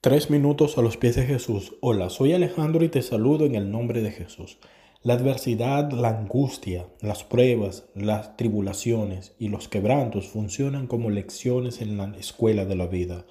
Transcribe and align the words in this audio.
Tres 0.00 0.30
minutos 0.30 0.78
a 0.78 0.82
los 0.82 0.96
pies 0.96 1.16
de 1.16 1.26
Jesús. 1.26 1.74
Hola, 1.80 2.08
soy 2.08 2.32
Alejandro 2.32 2.84
y 2.84 2.88
te 2.88 3.02
saludo 3.02 3.46
en 3.46 3.56
el 3.56 3.72
nombre 3.72 4.00
de 4.00 4.12
Jesús. 4.12 4.58
La 5.02 5.14
adversidad, 5.14 5.90
la 5.90 6.10
angustia, 6.10 6.86
las 7.00 7.24
pruebas, 7.24 7.88
las 7.96 8.36
tribulaciones 8.36 9.34
y 9.40 9.48
los 9.48 9.66
quebrantos 9.66 10.28
funcionan 10.28 10.86
como 10.86 11.10
lecciones 11.10 11.80
en 11.80 11.96
la 11.96 12.16
escuela 12.16 12.64
de 12.64 12.76
la 12.76 12.86
vida. 12.86 13.26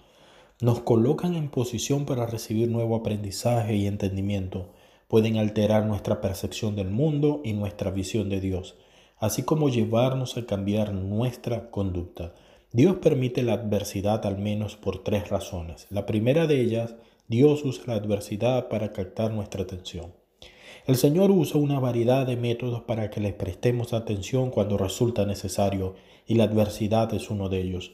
Nos 0.59 0.81
colocan 0.81 1.35
en 1.35 1.47
posición 1.47 2.05
para 2.05 2.25
recibir 2.25 2.67
nuevo 2.67 2.97
aprendizaje 2.97 3.77
y 3.77 3.87
entendimiento. 3.87 4.73
Pueden 5.07 5.37
alterar 5.37 5.85
nuestra 5.85 6.19
percepción 6.19 6.75
del 6.75 6.89
mundo 6.89 7.39
y 7.45 7.53
nuestra 7.53 7.91
visión 7.91 8.27
de 8.27 8.41
Dios, 8.41 8.75
así 9.19 9.43
como 9.43 9.69
llevarnos 9.69 10.35
a 10.35 10.45
cambiar 10.45 10.93
nuestra 10.93 11.71
conducta. 11.71 12.33
Dios 12.73 12.97
permite 12.97 13.43
la 13.43 13.53
adversidad 13.53 14.25
al 14.25 14.37
menos 14.37 14.75
por 14.75 15.01
tres 15.01 15.29
razones. 15.29 15.87
La 15.89 16.05
primera 16.05 16.47
de 16.47 16.59
ellas, 16.59 16.95
Dios 17.29 17.63
usa 17.63 17.85
la 17.87 17.93
adversidad 17.93 18.67
para 18.67 18.91
captar 18.91 19.31
nuestra 19.31 19.63
atención. 19.63 20.11
El 20.85 20.97
Señor 20.97 21.31
usa 21.31 21.61
una 21.61 21.79
variedad 21.79 22.27
de 22.27 22.35
métodos 22.35 22.81
para 22.81 23.09
que 23.09 23.21
le 23.21 23.31
prestemos 23.31 23.93
atención 23.93 24.51
cuando 24.51 24.77
resulta 24.77 25.25
necesario 25.25 25.95
y 26.27 26.35
la 26.35 26.43
adversidad 26.43 27.13
es 27.13 27.29
uno 27.29 27.47
de 27.47 27.61
ellos. 27.61 27.93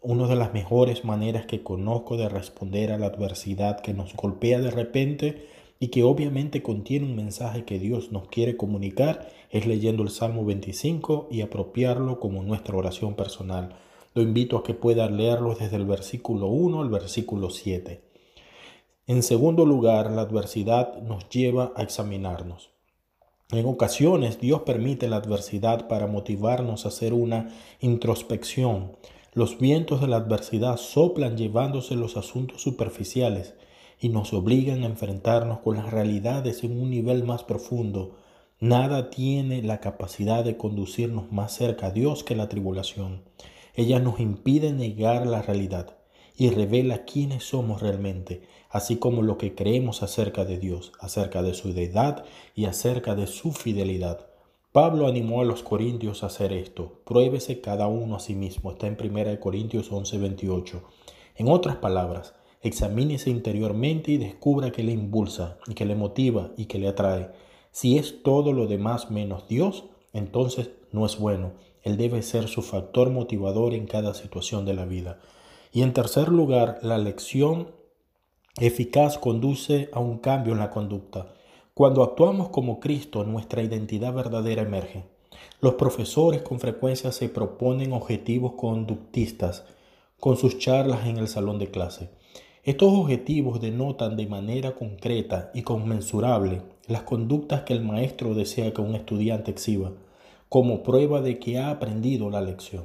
Una 0.00 0.26
de 0.26 0.36
las 0.36 0.54
mejores 0.54 1.04
maneras 1.04 1.44
que 1.44 1.62
conozco 1.62 2.16
de 2.16 2.30
responder 2.30 2.92
a 2.92 2.98
la 2.98 3.06
adversidad 3.06 3.80
que 3.80 3.92
nos 3.92 4.14
golpea 4.14 4.58
de 4.58 4.70
repente 4.70 5.48
y 5.78 5.88
que 5.88 6.02
obviamente 6.02 6.62
contiene 6.62 7.04
un 7.04 7.14
mensaje 7.14 7.66
que 7.66 7.78
Dios 7.78 8.10
nos 8.10 8.28
quiere 8.28 8.56
comunicar 8.56 9.28
es 9.50 9.66
leyendo 9.66 10.02
el 10.02 10.08
Salmo 10.08 10.46
25 10.46 11.28
y 11.30 11.42
apropiarlo 11.42 12.20
como 12.20 12.42
nuestra 12.42 12.74
oración 12.74 13.16
personal. 13.16 13.76
Lo 14.14 14.22
invito 14.22 14.56
a 14.56 14.62
que 14.62 14.74
pueda 14.74 15.10
leerlos 15.10 15.58
desde 15.58 15.74
el 15.74 15.86
versículo 15.86 16.46
1 16.46 16.82
al 16.82 16.88
versículo 16.88 17.50
7. 17.50 18.00
En 19.08 19.24
segundo 19.24 19.66
lugar, 19.66 20.12
la 20.12 20.22
adversidad 20.22 21.02
nos 21.02 21.28
lleva 21.28 21.72
a 21.74 21.82
examinarnos. 21.82 22.70
En 23.50 23.66
ocasiones 23.66 24.40
Dios 24.40 24.62
permite 24.62 25.08
la 25.08 25.16
adversidad 25.16 25.88
para 25.88 26.06
motivarnos 26.06 26.84
a 26.84 26.88
hacer 26.88 27.12
una 27.12 27.48
introspección. 27.80 28.92
Los 29.32 29.58
vientos 29.58 30.00
de 30.00 30.06
la 30.06 30.18
adversidad 30.18 30.76
soplan 30.76 31.36
llevándose 31.36 31.96
los 31.96 32.16
asuntos 32.16 32.62
superficiales 32.62 33.54
y 34.00 34.10
nos 34.10 34.32
obligan 34.32 34.84
a 34.84 34.86
enfrentarnos 34.86 35.58
con 35.58 35.74
las 35.76 35.90
realidades 35.90 36.62
en 36.62 36.80
un 36.80 36.88
nivel 36.88 37.24
más 37.24 37.42
profundo. 37.42 38.16
Nada 38.60 39.10
tiene 39.10 39.60
la 39.62 39.80
capacidad 39.80 40.44
de 40.44 40.56
conducirnos 40.56 41.32
más 41.32 41.52
cerca 41.52 41.88
a 41.88 41.90
Dios 41.90 42.22
que 42.22 42.36
la 42.36 42.48
tribulación. 42.48 43.22
Ella 43.74 43.98
nos 43.98 44.20
impide 44.20 44.72
negar 44.72 45.26
la 45.26 45.42
realidad 45.42 45.96
y 46.36 46.50
revela 46.50 47.04
quiénes 47.04 47.44
somos 47.44 47.82
realmente, 47.82 48.42
así 48.70 48.96
como 48.96 49.22
lo 49.22 49.36
que 49.36 49.54
creemos 49.54 50.02
acerca 50.02 50.44
de 50.44 50.58
Dios, 50.58 50.92
acerca 51.00 51.42
de 51.42 51.54
su 51.54 51.72
deidad 51.72 52.24
y 52.54 52.66
acerca 52.66 53.14
de 53.14 53.26
su 53.26 53.52
fidelidad. 53.52 54.26
Pablo 54.70 55.06
animó 55.06 55.40
a 55.40 55.44
los 55.44 55.62
corintios 55.62 56.22
a 56.22 56.26
hacer 56.26 56.52
esto. 56.52 57.00
Pruébese 57.04 57.60
cada 57.60 57.86
uno 57.86 58.16
a 58.16 58.20
sí 58.20 58.34
mismo. 58.34 58.72
Está 58.72 58.88
en 58.88 58.96
1 58.96 59.38
Corintios 59.38 59.92
11:28. 59.92 60.82
En 61.36 61.48
otras 61.48 61.76
palabras, 61.76 62.34
examínese 62.62 63.30
interiormente 63.30 64.10
y 64.10 64.16
descubra 64.18 64.72
qué 64.72 64.82
le 64.82 64.92
impulsa 64.92 65.58
y 65.68 65.74
que 65.74 65.84
le 65.84 65.94
motiva 65.94 66.50
y 66.56 66.66
que 66.66 66.78
le 66.78 66.88
atrae. 66.88 67.30
Si 67.70 67.98
es 67.98 68.22
todo 68.22 68.52
lo 68.52 68.66
demás 68.66 69.10
menos 69.12 69.46
Dios, 69.46 69.84
entonces 70.14 70.70
no 70.92 71.04
es 71.04 71.18
bueno. 71.18 71.52
Él 71.82 71.98
debe 71.98 72.22
ser 72.22 72.48
su 72.48 72.62
factor 72.62 73.10
motivador 73.10 73.74
en 73.74 73.86
cada 73.86 74.14
situación 74.14 74.64
de 74.64 74.72
la 74.72 74.86
vida. 74.86 75.20
Y 75.72 75.82
en 75.82 75.92
tercer 75.92 76.28
lugar, 76.28 76.78
la 76.82 76.96
lección 76.96 77.72
eficaz 78.58 79.18
conduce 79.18 79.90
a 79.92 80.00
un 80.00 80.18
cambio 80.18 80.54
en 80.54 80.60
la 80.60 80.70
conducta. 80.70 81.34
Cuando 81.74 82.02
actuamos 82.02 82.48
como 82.48 82.80
Cristo, 82.80 83.24
nuestra 83.24 83.62
identidad 83.62 84.14
verdadera 84.14 84.62
emerge. 84.62 85.04
Los 85.60 85.74
profesores 85.74 86.42
con 86.42 86.60
frecuencia 86.60 87.10
se 87.10 87.28
proponen 87.28 87.92
objetivos 87.92 88.52
conductistas 88.52 89.64
con 90.20 90.36
sus 90.36 90.58
charlas 90.58 91.06
en 91.06 91.18
el 91.18 91.28
salón 91.28 91.58
de 91.58 91.70
clase. 91.70 92.10
Estos 92.64 92.94
objetivos 92.94 93.60
denotan 93.60 94.16
de 94.16 94.26
manera 94.26 94.74
concreta 94.74 95.50
y 95.52 95.60
conmensurable 95.60 96.62
las 96.86 97.02
conductas 97.02 97.60
que 97.64 97.74
el 97.74 97.84
maestro 97.84 98.32
desea 98.32 98.72
que 98.72 98.80
un 98.80 98.94
estudiante 98.94 99.50
exhiba 99.50 99.92
como 100.48 100.82
prueba 100.82 101.20
de 101.20 101.38
que 101.38 101.58
ha 101.58 101.68
aprendido 101.68 102.30
la 102.30 102.40
lección. 102.40 102.84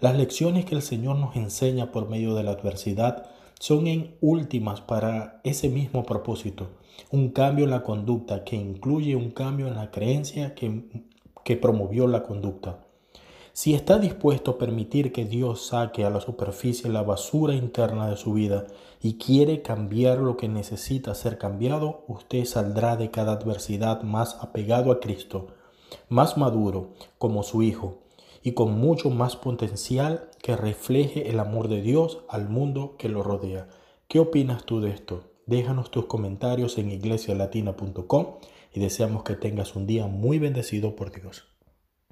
Las 0.00 0.18
lecciones 0.18 0.66
que 0.66 0.74
el 0.74 0.82
Señor 0.82 1.16
nos 1.16 1.34
enseña 1.34 1.92
por 1.92 2.10
medio 2.10 2.34
de 2.34 2.42
la 2.42 2.50
adversidad 2.50 3.26
son 3.58 3.86
en 3.86 4.16
últimas 4.20 4.82
para 4.82 5.40
ese 5.44 5.70
mismo 5.70 6.04
propósito, 6.04 6.68
un 7.10 7.30
cambio 7.30 7.64
en 7.64 7.70
la 7.70 7.84
conducta 7.84 8.44
que 8.44 8.56
incluye 8.56 9.16
un 9.16 9.30
cambio 9.30 9.66
en 9.68 9.76
la 9.76 9.90
creencia 9.90 10.54
que, 10.54 10.82
que 11.42 11.56
promovió 11.56 12.06
la 12.06 12.22
conducta. 12.22 12.85
Si 13.56 13.72
está 13.72 13.98
dispuesto 13.98 14.50
a 14.50 14.58
permitir 14.58 15.12
que 15.12 15.24
Dios 15.24 15.68
saque 15.68 16.04
a 16.04 16.10
la 16.10 16.20
superficie 16.20 16.90
la 16.90 17.02
basura 17.02 17.54
interna 17.54 18.06
de 18.06 18.18
su 18.18 18.34
vida 18.34 18.66
y 19.00 19.14
quiere 19.14 19.62
cambiar 19.62 20.18
lo 20.18 20.36
que 20.36 20.46
necesita 20.46 21.14
ser 21.14 21.38
cambiado, 21.38 22.04
usted 22.06 22.44
saldrá 22.44 22.98
de 22.98 23.10
cada 23.10 23.32
adversidad 23.32 24.02
más 24.02 24.36
apegado 24.42 24.92
a 24.92 25.00
Cristo 25.00 25.46
más 26.10 26.36
maduro 26.36 26.90
como 27.16 27.42
su 27.42 27.62
Hijo 27.62 28.02
y 28.42 28.52
con 28.52 28.78
mucho 28.78 29.08
más 29.08 29.36
potencial 29.36 30.28
que 30.42 30.54
refleje 30.54 31.30
el 31.30 31.40
amor 31.40 31.68
de 31.68 31.80
Dios 31.80 32.24
al 32.28 32.50
mundo 32.50 32.96
que 32.98 33.08
lo 33.08 33.22
rodea. 33.22 33.68
¿Qué 34.06 34.18
opinas 34.18 34.64
tú 34.66 34.82
de 34.82 34.90
esto? 34.90 35.24
Déjanos 35.46 35.90
tus 35.90 36.04
comentarios 36.04 36.76
en 36.76 36.90
iglesialatina.com 36.90 38.26
y 38.74 38.80
deseamos 38.80 39.22
que 39.22 39.34
tengas 39.34 39.76
un 39.76 39.86
día 39.86 40.08
muy 40.08 40.38
bendecido 40.38 40.94
por 40.94 41.10
Dios. 41.10 41.55